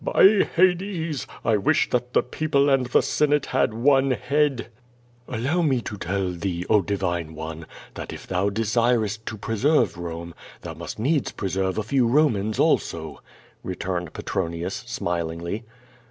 [0.03, 1.27] By Hades!
[1.45, 4.69] I wish that the people and the senate had one head/*
[5.27, 10.33] "Allow me to tell thee, oh, divine one, that if thou desirest to preserve Rome,
[10.61, 13.21] thou must needs preserve a fe\v Romans also,"
[13.61, 15.65] returned Petronius, smilingly.